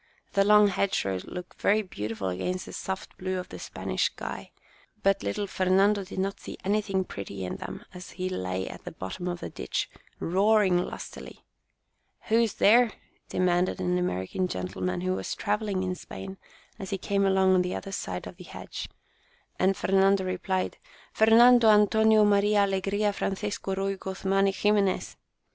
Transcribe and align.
The 0.33 0.43
long 0.43 0.69
hedge 0.69 1.05
rows 1.05 1.25
look 1.25 1.53
very 1.61 1.83
beautiful 1.83 2.29
against 2.29 2.65
the 2.65 2.73
soft 2.73 3.15
blue 3.19 3.35
The 3.35 3.35
Christening 3.35 3.37
5 3.37 3.39
of 3.45 3.49
the 3.49 3.59
Spanish 3.59 4.03
sky, 4.05 4.51
but 5.03 5.21
little 5.21 5.45
Fernando 5.45 6.03
did 6.03 6.17
not 6.17 6.39
see 6.39 6.57
anything 6.65 7.03
pretty 7.03 7.45
in 7.45 7.57
them 7.57 7.85
as 7.93 8.09
he 8.09 8.27
lay 8.27 8.67
at 8.67 8.83
the 8.83 8.93
bottom 8.93 9.27
of 9.27 9.41
the 9.41 9.51
ditch, 9.51 9.91
roaring 10.19 10.83
lustily. 10.83 11.45
"Who's 12.29 12.55
there?" 12.55 12.93
demanded 13.29 13.79
an 13.79 13.99
American 13.99 14.47
gentleman, 14.47 15.01
who 15.01 15.13
was 15.13 15.35
travelling 15.35 15.83
in 15.83 15.93
Spain, 15.93 16.37
as 16.79 16.89
he 16.89 16.97
came 16.97 17.23
along 17.23 17.53
on 17.53 17.61
the 17.61 17.75
other 17.75 17.91
side 17.91 18.25
of 18.25 18.37
the 18.37 18.43
hedge, 18.43 18.89
and 19.59 19.77
Fernando 19.77 20.23
replied," 20.23 20.77
Fernando 21.13 21.69
Antonio 21.69 22.25
Maria 22.25 22.63
Allegria 22.63 23.13
Francisco 23.13 23.75
Ruy 23.75 23.97
Guzman 23.99 24.45
y 24.45 24.51
Ximenez! 24.51 25.15